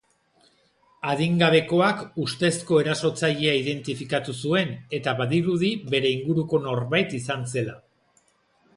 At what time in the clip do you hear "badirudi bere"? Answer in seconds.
5.23-6.15